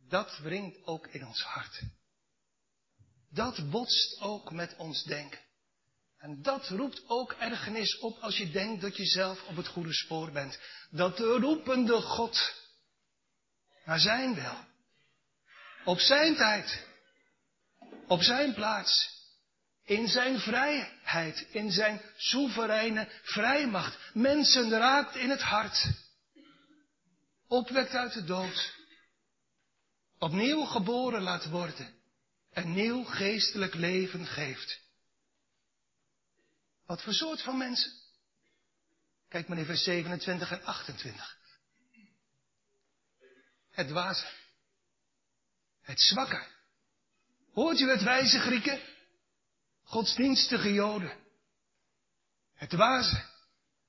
[0.09, 1.83] Dat wringt ook in ons hart.
[3.31, 5.41] Dat botst ook met ons denken.
[6.19, 9.93] En dat roept ook ergernis op als je denkt dat je zelf op het goede
[9.95, 10.59] spoor bent.
[10.91, 12.55] Dat de roepende God
[13.85, 14.57] naar zijn wil,
[15.85, 16.87] op zijn tijd,
[18.07, 19.09] op zijn plaats,
[19.85, 26.02] in zijn vrijheid, in zijn soevereine vrijmacht, mensen raakt in het hart,
[27.53, 28.75] opwekt uit de dood,
[30.19, 31.95] opnieuw geboren laat worden,
[32.51, 34.81] en nieuw geestelijk leven geeft.
[36.87, 37.93] Wat voor soort van mensen?
[39.29, 41.39] Kijk maar in vers 27 en 28.
[43.71, 44.27] Het dwaze.
[45.81, 46.47] Het zwakke.
[47.53, 48.81] Hoort u het wijze Grieken?
[49.83, 51.19] Godsdienstige Joden.
[52.55, 53.25] Het dwaze.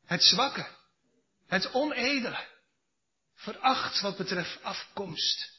[0.06, 0.68] Het zwakke.
[1.46, 2.53] Het onedele.
[3.44, 5.54] Veracht wat betreft afkomst.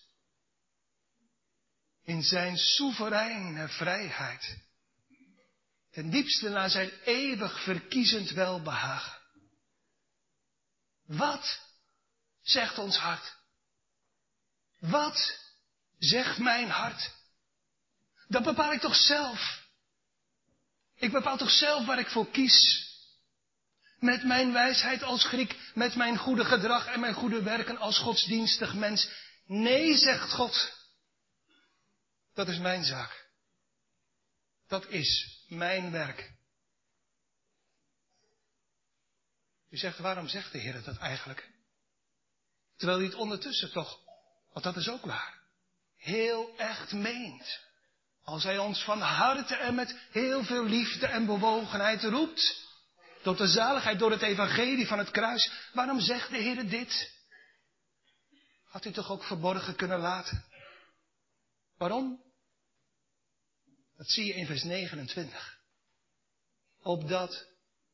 [2.05, 4.59] in zijn soevereine vrijheid.
[5.91, 9.19] Ten diepste naar zijn eeuwig verkiezend welbehagen.
[11.07, 11.61] Wat
[12.43, 13.37] zegt ons hart?
[14.79, 15.39] Wat
[15.99, 17.11] zegt mijn hart?
[18.29, 19.63] Dat bepaal ik toch zelf.
[20.95, 22.93] Ik bepaal toch zelf waar ik voor kies.
[23.99, 28.75] Met mijn wijsheid als Griek, met mijn goede gedrag en mijn goede werken als godsdienstig
[28.75, 29.11] mens.
[29.47, 30.73] Nee, zegt God.
[32.35, 33.29] Dat is mijn zaak.
[34.67, 36.33] Dat is mijn werk.
[39.71, 41.51] U zegt, waarom zegt de Heer dat eigenlijk?
[42.77, 43.99] Terwijl hij het ondertussen toch,
[44.53, 45.43] want dat is ook waar,
[45.97, 47.61] heel echt meent.
[48.23, 52.64] Als hij ons van harte en met heel veel liefde en bewogenheid roept.
[53.25, 55.51] Tot de zaligheid door het evangelie van het kruis.
[55.73, 57.13] Waarom zegt de Heer dit?
[58.65, 60.45] Had hij toch ook verborgen kunnen laten?
[61.79, 62.23] Waarom?
[63.97, 65.59] Dat zie je in vers 29.
[66.83, 67.47] Opdat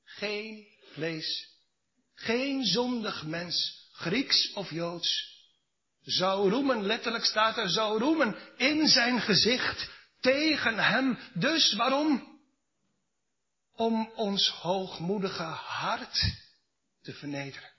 [0.04, 1.48] geen vlees,
[2.14, 5.38] geen zondig mens, Grieks of Joods,
[6.02, 9.90] zou roemen, letterlijk staat er, zou roemen in zijn gezicht
[10.20, 11.18] tegen hem.
[11.34, 12.29] Dus waarom?
[13.80, 16.34] Om ons hoogmoedige hart
[17.02, 17.70] te vernederen.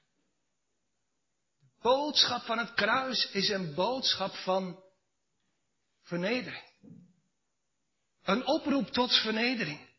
[1.60, 4.84] De boodschap van het kruis is een boodschap van
[6.04, 6.64] vernedering.
[8.24, 9.90] Een oproep tot vernedering.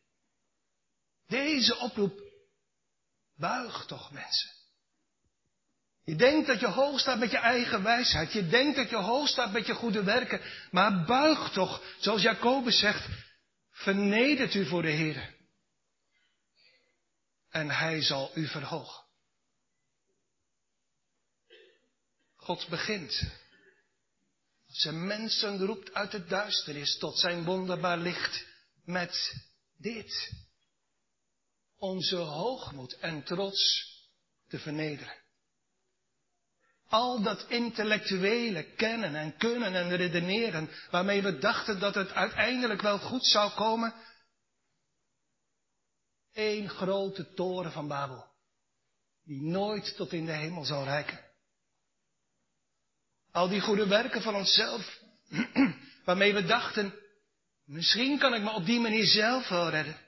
[1.26, 2.20] Deze oproep
[3.36, 4.50] buigt toch mensen.
[6.04, 8.32] Je denkt dat je hoog staat met je eigen wijsheid.
[8.32, 10.40] Je denkt dat je hoog staat met je goede werken.
[10.70, 13.08] Maar buig toch, zoals Jacobus zegt,
[13.70, 15.32] vernedert u voor de Heer.
[17.52, 19.04] En hij zal u verhogen.
[22.36, 23.22] God begint.
[24.66, 28.46] Zijn mensen roept uit de duisternis tot zijn wonderbaar licht
[28.84, 29.34] met
[29.78, 30.32] dit.
[31.78, 33.90] Onze hoogmoed en trots
[34.48, 35.20] te vernederen.
[36.88, 42.98] Al dat intellectuele kennen en kunnen en redeneren, waarmee we dachten dat het uiteindelijk wel
[42.98, 43.94] goed zou komen.
[46.33, 48.27] Eén grote toren van Babel,
[49.25, 51.21] die nooit tot in de hemel zal reiken.
[53.31, 55.01] Al die goede werken van onszelf,
[56.05, 56.95] waarmee we dachten,
[57.64, 60.01] misschien kan ik me op die manier zelf wel redden.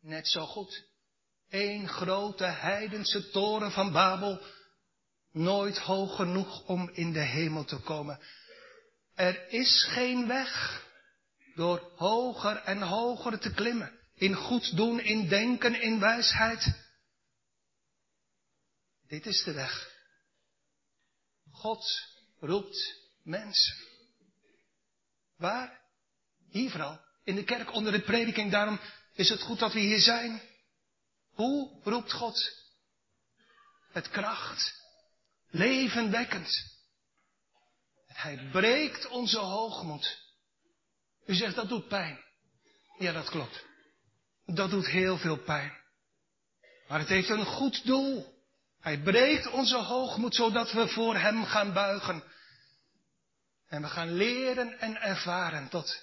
[0.00, 0.84] Net zo goed.
[1.48, 4.42] Eén grote heidense toren van Babel,
[5.30, 8.20] nooit hoog genoeg om in de hemel te komen.
[9.14, 10.82] Er is geen weg
[11.54, 14.02] door hoger en hoger te klimmen.
[14.14, 16.82] In goed doen, in denken, in wijsheid.
[19.06, 19.92] Dit is de weg.
[21.50, 21.86] God
[22.40, 23.76] roept mensen.
[25.36, 25.80] Waar?
[26.50, 27.00] Hier vooral.
[27.24, 28.50] In de kerk onder de prediking.
[28.50, 28.80] Daarom
[29.14, 30.42] is het goed dat we hier zijn.
[31.32, 32.62] Hoe roept God?
[33.92, 34.82] Met kracht
[35.54, 36.72] levenwekkend.
[38.06, 40.22] Hij breekt onze hoogmoed.
[41.26, 42.24] U zegt dat doet pijn.
[42.98, 43.64] Ja, dat klopt.
[44.46, 45.72] Dat doet heel veel pijn.
[46.88, 48.42] Maar het heeft een goed doel.
[48.80, 52.22] Hij breekt onze hoogmoed zodat we voor Hem gaan buigen.
[53.68, 56.02] En we gaan leren en ervaren dat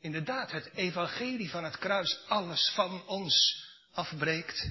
[0.00, 4.68] inderdaad het evangelie van het kruis alles van ons afbreekt.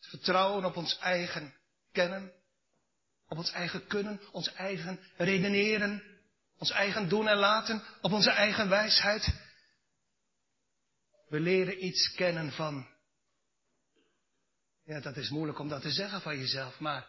[0.00, 1.54] Vertrouwen op ons eigen
[1.92, 2.32] kennen,
[3.28, 6.02] op ons eigen kunnen, ons eigen redeneren,
[6.58, 9.41] ons eigen doen en laten, op onze eigen wijsheid.
[11.32, 12.88] We leren iets kennen van.
[14.84, 17.08] Ja, dat is moeilijk om dat te zeggen van jezelf, maar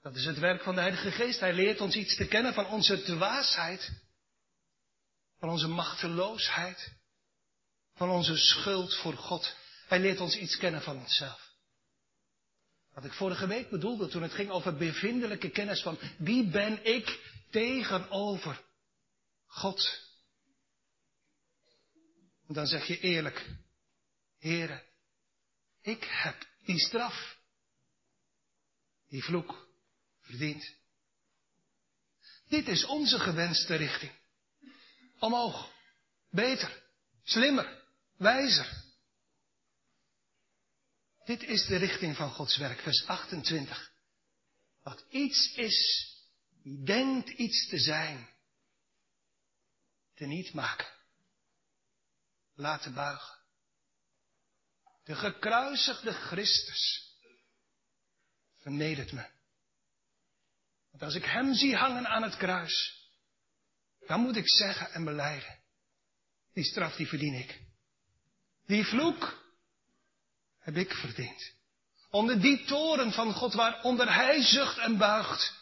[0.00, 1.40] dat is het werk van de Heilige Geest.
[1.40, 3.90] Hij leert ons iets te kennen van onze dwaasheid,
[5.38, 6.92] van onze machteloosheid,
[7.94, 9.56] van onze schuld voor God.
[9.86, 11.52] Hij leert ons iets kennen van onszelf.
[12.94, 17.34] Wat ik vorige week bedoelde toen het ging over bevindelijke kennis van wie ben ik
[17.50, 18.60] tegenover
[19.46, 20.01] God.
[22.52, 23.48] En dan zeg je eerlijk,
[24.38, 24.82] Heere,
[25.80, 27.38] ik heb die straf,
[29.08, 29.68] die vloek
[30.20, 30.74] verdiend.
[32.48, 34.12] Dit is onze gewenste richting.
[35.18, 35.72] Omhoog,
[36.30, 36.82] beter,
[37.22, 37.84] slimmer,
[38.16, 38.82] wijzer.
[41.24, 43.92] Dit is de richting van Gods werk, vers 28.
[44.82, 46.08] Wat iets is,
[46.62, 48.28] die denkt iets te zijn,
[50.14, 51.00] te niet maken.
[52.54, 53.38] Laten buigen.
[55.04, 57.12] De gekruisigde Christus
[58.56, 59.26] vernedert me.
[60.90, 63.06] Want als ik Hem zie hangen aan het kruis,
[64.06, 65.60] dan moet ik zeggen en beleiden.
[66.52, 67.60] Die straf die verdien ik.
[68.66, 69.42] Die vloek
[70.58, 71.54] heb ik verdiend.
[72.10, 75.61] Onder die toren van God waaronder hij zucht en buigt.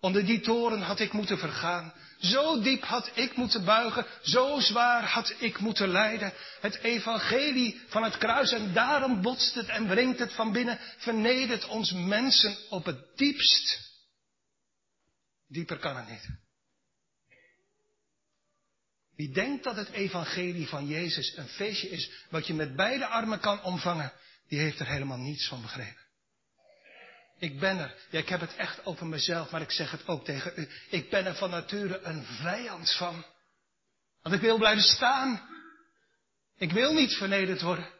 [0.00, 1.92] Onder die toren had ik moeten vergaan.
[2.18, 4.06] Zo diep had ik moeten buigen.
[4.22, 6.32] Zo zwaar had ik moeten lijden.
[6.60, 8.52] Het evangelie van het kruis.
[8.52, 10.78] En daarom botst het en wringt het van binnen.
[10.96, 13.86] Vernedert ons mensen op het diepst.
[15.48, 16.28] Dieper kan het niet.
[19.16, 23.40] Wie denkt dat het evangelie van Jezus een feestje is wat je met beide armen
[23.40, 24.12] kan omvangen,
[24.48, 26.07] die heeft er helemaal niets van begrepen.
[27.38, 27.94] Ik ben er.
[28.10, 30.68] Ja, ik heb het echt over mezelf, maar ik zeg het ook tegen u.
[30.90, 33.24] Ik ben er van nature een vijand van.
[34.22, 35.48] Want ik wil blijven staan.
[36.56, 37.90] Ik wil niet vernederd worden.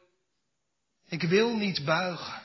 [1.09, 2.43] Ik wil niet buigen.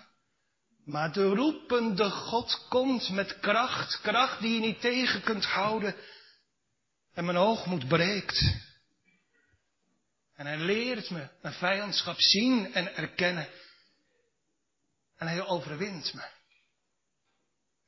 [0.85, 5.95] Maar de roepende God komt met kracht, kracht die je niet tegen kunt houden.
[7.13, 8.41] En mijn oogmoed breekt.
[10.35, 13.47] En hij leert me mijn vijandschap zien en erkennen.
[15.17, 16.41] En hij overwint me.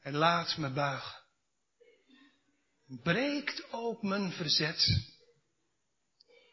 [0.06, 1.22] Hij laat me buigen.
[3.04, 5.12] Breekt ook mijn verzet.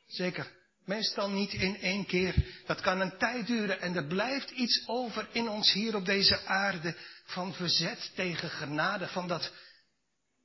[0.07, 0.53] Zeker,
[0.84, 2.62] meestal niet in één keer.
[2.66, 6.44] Dat kan een tijd duren en er blijft iets over in ons hier op deze
[6.44, 9.09] aarde van verzet tegen genade.
[9.09, 9.53] Van dat,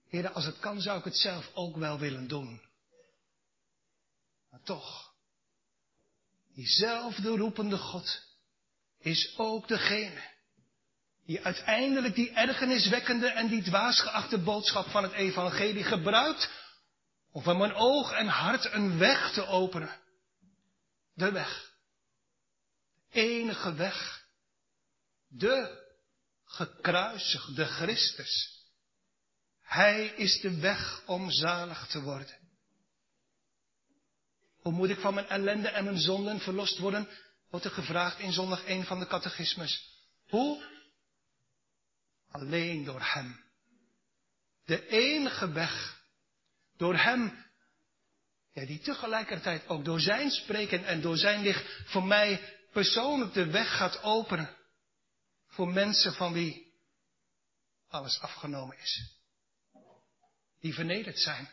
[0.08, 2.62] heren, als het kan zou ik het zelf ook wel willen doen.
[4.50, 5.14] Maar toch,
[6.54, 8.22] diezelfde roepende God
[9.00, 10.36] is ook degene
[11.28, 16.50] die uiteindelijk die ergerniswekkende en die dwaasgeachte boodschap van het evangelie gebruikt
[17.32, 20.00] om van mijn oog en hart een weg te openen.
[21.14, 21.72] De weg.
[23.12, 24.26] De enige weg.
[25.28, 25.86] De
[26.46, 28.64] gekruisigde Christus.
[29.62, 32.38] Hij is de weg om zalig te worden.
[34.62, 37.08] Hoe moet ik van mijn ellende en mijn zonden verlost worden?
[37.50, 39.90] Wordt er gevraagd in zondag 1 van de catechismus.
[40.28, 40.77] Hoe?
[42.32, 43.44] Alleen door Hem.
[44.66, 46.02] De enige weg.
[46.78, 47.46] Door Hem.
[48.52, 53.46] Ja, die tegelijkertijd ook door Zijn spreken en door Zijn licht voor mij persoonlijk de
[53.46, 54.56] weg gaat openen.
[55.48, 56.74] Voor mensen van wie
[57.88, 59.16] alles afgenomen is.
[60.60, 61.50] Die vernederd zijn.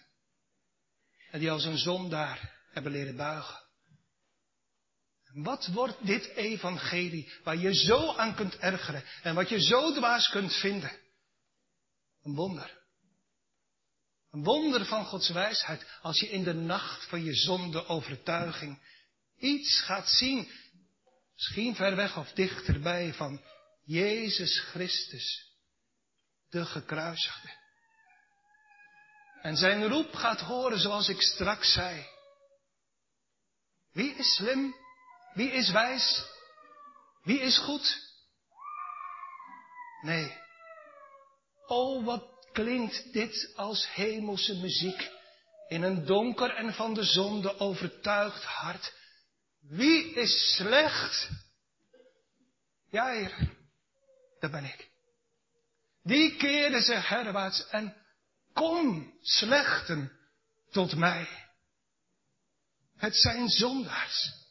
[1.31, 3.64] En die als een zondaar hebben leren buigen.
[5.35, 10.29] Wat wordt dit evangelie waar je zo aan kunt ergeren en wat je zo dwaas
[10.29, 10.99] kunt vinden?
[12.23, 12.83] Een wonder.
[14.31, 18.83] Een wonder van Gods wijsheid als je in de nacht van je zonde overtuiging
[19.39, 20.51] iets gaat zien,
[21.35, 23.43] misschien ver weg of dichterbij, van
[23.85, 25.57] Jezus Christus,
[26.49, 27.63] de gekruisigde.
[29.43, 32.07] En zijn roep gaat horen zoals ik straks zei.
[33.93, 34.75] Wie is slim?
[35.35, 36.25] Wie is wijs?
[37.23, 38.13] Wie is goed?
[40.03, 40.39] Nee.
[41.67, 45.11] Oh, wat klinkt dit als hemelse muziek
[45.69, 48.93] in een donker en van de zonde overtuigd hart.
[49.61, 51.29] Wie is slecht?
[52.91, 53.57] Ja, Heer,
[54.41, 54.91] dat ben ik.
[56.03, 57.97] Die keerde zich herwaarts en
[58.53, 60.13] kom slechten
[60.71, 61.29] tot mij.
[62.97, 64.44] Het zijn zondaars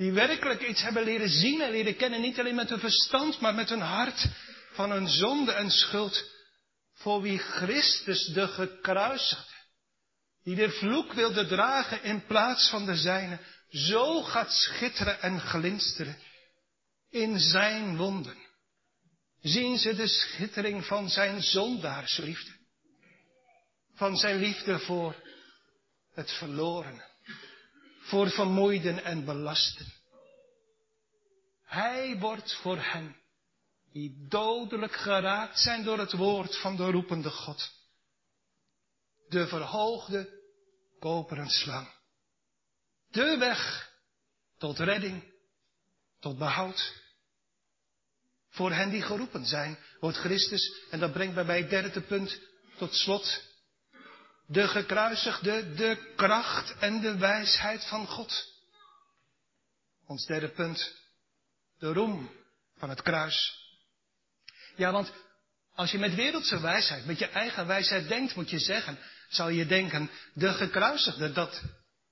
[0.00, 3.54] die werkelijk iets hebben leren zien en leren kennen, niet alleen met hun verstand, maar
[3.54, 4.28] met hun hart
[4.72, 6.30] van hun zonde en schuld,
[6.94, 9.54] voor wie Christus de gekruisigde,
[10.42, 13.38] die de vloek wilde dragen in plaats van de zijne,
[13.68, 16.18] zo gaat schitteren en glinsteren
[17.10, 18.36] in zijn wonden.
[19.40, 22.50] Zien ze de schittering van zijn zondaarsliefde,
[23.94, 25.14] van zijn liefde voor
[26.14, 27.09] het verlorene
[28.10, 29.86] voor vermoeiden en belasten.
[31.62, 33.16] Hij wordt voor hen
[33.92, 37.70] die dodelijk geraakt zijn door het woord van de roepende God.
[39.28, 40.28] De verhoogde
[40.98, 41.88] koperen slang.
[43.10, 43.90] De weg
[44.58, 45.32] tot redding,
[46.20, 46.94] tot behoud.
[48.48, 52.40] Voor hen die geroepen zijn, wordt Christus, en dat brengt mij bij het derde punt
[52.76, 53.49] tot slot,
[54.50, 58.46] de gekruisigde, de kracht en de wijsheid van God.
[60.06, 60.94] Ons derde punt,
[61.78, 62.30] de roem
[62.76, 63.58] van het kruis.
[64.76, 65.12] Ja, want
[65.74, 68.98] als je met wereldse wijsheid, met je eigen wijsheid denkt, moet je zeggen,
[69.28, 71.62] zou je denken, de gekruisigde, dat,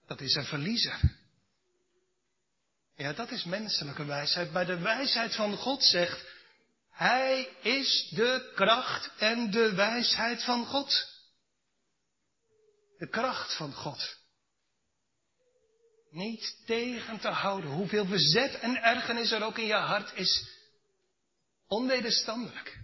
[0.07, 1.01] dat is een verliezer.
[2.97, 4.53] Ja, dat is menselijke wijsheid.
[4.53, 6.25] Maar de wijsheid van God zegt,
[6.91, 11.18] Hij is de kracht en de wijsheid van God.
[12.99, 14.17] De kracht van God.
[16.11, 17.71] Niet tegen te houden.
[17.71, 20.49] Hoeveel verzet en ergernis er ook in je hart is.
[21.67, 22.79] Onwederstandelijk.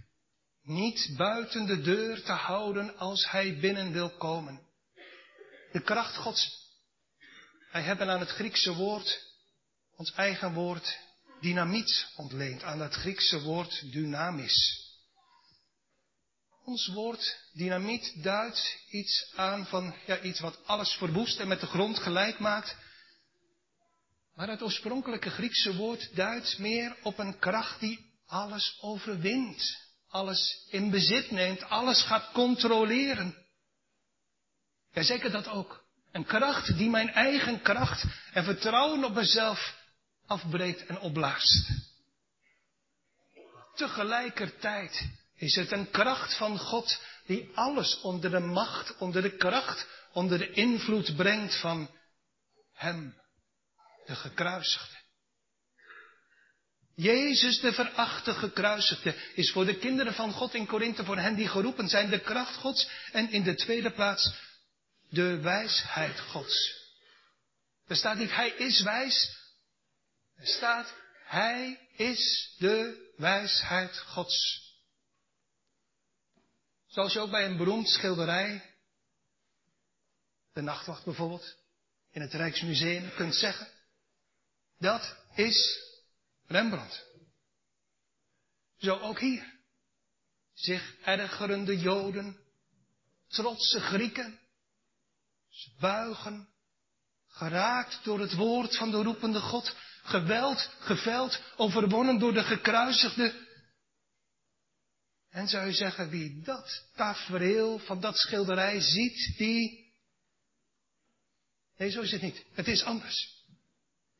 [0.61, 4.61] Niet buiten de deur te houden als hij binnen wil komen.
[5.71, 6.63] De kracht Gods.
[7.71, 9.23] Wij hebben aan het Griekse woord,
[9.95, 10.97] ons eigen woord,
[11.41, 12.63] dynamiet ontleend.
[12.63, 14.84] Aan het Griekse woord dynamis.
[16.65, 21.67] Ons woord dynamiet duidt iets aan van ja, iets wat alles verwoest en met de
[21.67, 22.75] grond gelijk maakt.
[24.35, 30.89] Maar het oorspronkelijke Griekse woord duidt meer op een kracht die alles overwint, alles in
[30.89, 33.35] bezit neemt, alles gaat controleren.
[34.91, 35.83] Ja, zeker dat ook.
[36.11, 38.03] Een kracht die mijn eigen kracht
[38.33, 39.75] en vertrouwen op mezelf
[40.25, 41.69] afbreekt en opblaast.
[43.75, 49.87] Tegelijkertijd is het een kracht van God die alles onder de macht, onder de kracht,
[50.13, 51.89] onder de invloed brengt van
[52.73, 53.15] Hem,
[54.05, 54.95] de gekruisigde.
[56.95, 61.47] Jezus, de verachte gekruisigde, is voor de kinderen van God in Korinthe, voor hen die
[61.47, 64.33] geroepen zijn, de kracht Gods en in de tweede plaats
[65.09, 66.83] de wijsheid Gods.
[67.87, 69.37] Er staat niet, Hij is wijs.
[70.35, 70.93] Er staat,
[71.25, 74.64] Hij is de wijsheid Gods.
[76.95, 78.75] Zoals je ook bij een beroemd schilderij,
[80.53, 81.57] de nachtwacht bijvoorbeeld,
[82.11, 83.67] in het Rijksmuseum kunt zeggen,
[84.77, 85.79] dat is
[86.47, 87.05] Rembrandt.
[88.77, 89.53] Zo ook hier.
[90.53, 92.37] Zich ergerende Joden,
[93.27, 94.39] trotse Grieken,
[95.49, 96.49] ze buigen,
[97.27, 103.44] geraakt door het woord van de roepende God, geweld, geveld, overwonnen door de gekruisigde.
[105.35, 109.93] En zou je zeggen, wie dat tafereel van dat schilderij ziet, die...
[111.77, 112.45] Nee, zo is het niet.
[112.53, 113.43] Het is anders.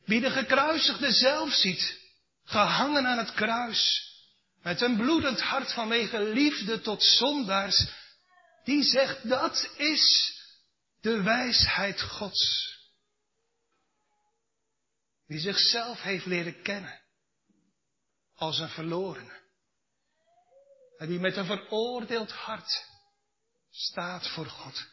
[0.05, 1.99] Wie de gekruisigde zelf ziet,
[2.43, 4.11] gehangen aan het kruis,
[4.61, 7.87] met een bloedend hart vanwege liefde tot zondaars,
[8.63, 10.33] die zegt dat is
[11.01, 12.73] de wijsheid Gods.
[15.27, 17.01] Die zichzelf heeft leren kennen
[18.35, 19.44] als een verlorene.
[20.97, 22.85] En die met een veroordeeld hart
[23.69, 24.87] staat voor God.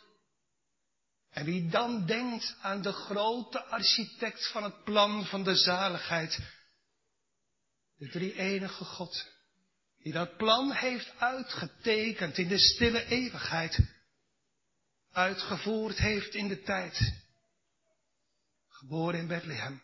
[1.30, 6.38] En wie dan denkt aan de grote architect van het plan van de zaligheid,
[7.96, 9.26] de drie enige God,
[10.02, 13.78] die dat plan heeft uitgetekend in de stille eeuwigheid,
[15.12, 17.12] uitgevoerd heeft in de tijd,
[18.68, 19.82] geboren in Bethlehem,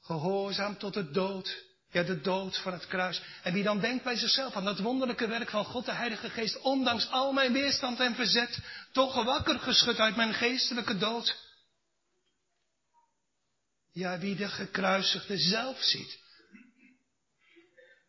[0.00, 1.64] gehoorzaam tot de dood,
[1.94, 3.22] ja de dood van het kruis.
[3.42, 6.60] En wie dan denkt bij zichzelf aan dat wonderlijke werk van God de Heilige Geest,
[6.60, 8.58] ondanks al mijn weerstand en verzet,
[8.92, 11.36] toch wakker geschud uit mijn geestelijke dood.
[13.92, 16.18] Ja, wie de gekruisigde zelf ziet,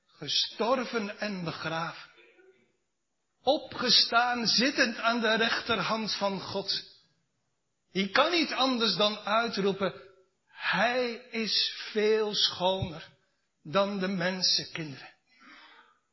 [0.08, 2.10] gestorven en begraven.
[3.42, 6.84] Opgestaan, zittend aan de rechterhand van God.
[7.92, 9.94] Die kan niet anders dan uitroepen,
[10.48, 13.14] Hij is veel schoner
[13.66, 15.14] dan de mensenkinderen.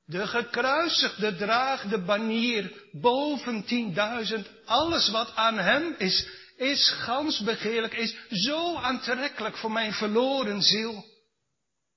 [0.05, 4.49] De gekruisigde draagt de banier boven tienduizend.
[4.65, 11.05] Alles wat aan hem is, is gans begeerlijk, is zo aantrekkelijk voor mijn verloren ziel.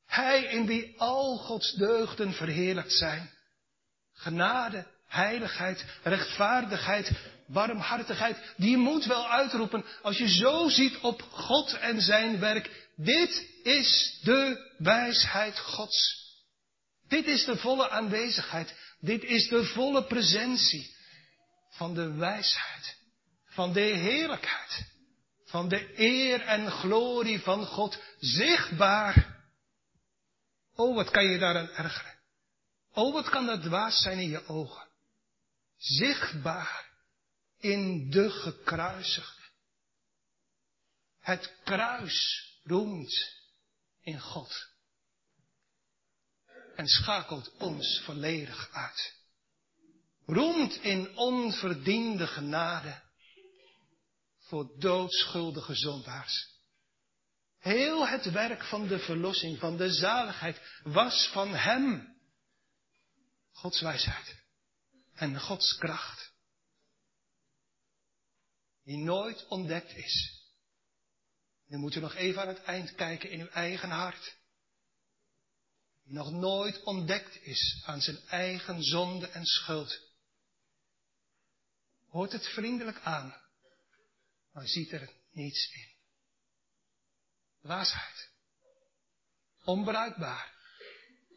[0.06, 3.30] Hij in wie al Gods deugden verheerlijkt zijn.
[4.14, 7.12] Genade, heiligheid, rechtvaardigheid,
[7.48, 8.38] barmhartigheid.
[8.58, 12.85] Die moet wel uitroepen als je zo ziet op God en zijn werk.
[12.96, 16.24] Dit is de wijsheid Gods.
[17.08, 18.76] Dit is de volle aanwezigheid.
[19.00, 20.96] Dit is de volle presentie
[21.70, 22.98] van de wijsheid,
[23.46, 24.86] van de heerlijkheid,
[25.46, 29.36] van de eer en glorie van God zichtbaar
[30.76, 32.20] Oh, wat kan je daaraan ergeren?
[32.94, 34.88] Oh, wat kan dat dwaas zijn in je ogen?
[35.78, 36.92] Zichtbaar
[37.60, 39.42] in de gekruisigde.
[41.20, 43.34] Het kruis roemt
[44.02, 44.74] in God.
[46.76, 49.14] En schakelt ons volledig uit.
[50.26, 53.02] Roemt in onverdiende genade
[54.38, 56.54] voor doodschuldige zondaars.
[57.60, 62.18] Heel het werk van de verlossing, van de zaligheid, was van Hem.
[63.52, 64.36] Gods wijsheid
[65.14, 66.34] en Gods kracht.
[68.84, 70.35] Die nooit ontdekt is.
[71.76, 74.36] Nu moet u nog even aan het eind kijken in uw eigen hart.
[76.04, 80.00] Die nog nooit ontdekt is aan zijn eigen zonde en schuld.
[82.08, 83.36] Hoort het vriendelijk aan
[84.52, 85.94] maar ziet er niets in.
[87.62, 88.30] Waasheid.
[89.64, 90.54] Onbruikbaar,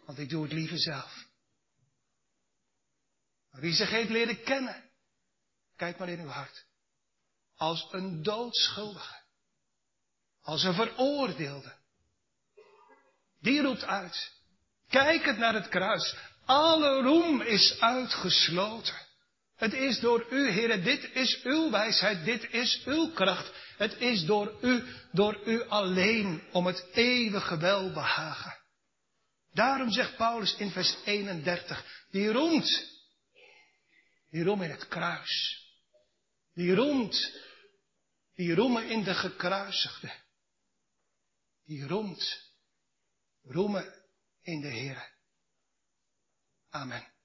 [0.04, 1.26] want ik doe het liever zelf.
[3.50, 4.90] Maar wie zich heeft leren kennen,
[5.76, 6.66] kijk maar in uw hart,
[7.54, 9.26] als een doodschuldige,
[10.48, 11.72] als een veroordeelde,
[13.40, 14.32] die roept uit,
[14.88, 19.06] kijk het naar het kruis, alle roem is uitgesloten.
[19.56, 23.52] Het is door u, Heer, dit is uw wijsheid, dit is uw kracht.
[23.76, 28.56] Het is door u, door u alleen om het eeuwige welbehagen.
[29.52, 32.90] Daarom zegt Paulus in vers 31, die roemt,
[34.30, 35.64] die roemt in het kruis.
[36.54, 37.32] Die roemt,
[38.34, 40.26] die roemen in de gekruisigde.
[41.68, 42.54] Die roemt,
[43.42, 43.84] roemen
[44.42, 45.12] in de Heer.
[46.70, 47.17] Amen.